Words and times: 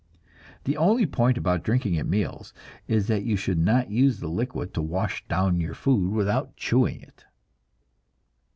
The 0.63 0.77
only 0.77 1.05
point 1.05 1.37
about 1.37 1.61
drinking 1.63 1.95
at 1.99 2.07
meals 2.07 2.55
is 2.87 3.05
that 3.05 3.23
you 3.23 3.35
should 3.37 3.59
not 3.59 3.91
use 3.91 4.19
the 4.19 4.27
liquid 4.29 4.73
to 4.73 4.81
wash 4.81 5.23
down 5.27 5.61
your 5.61 5.75
food 5.75 6.11
without 6.11 6.57
chewing 6.57 7.01
it. 7.01 7.23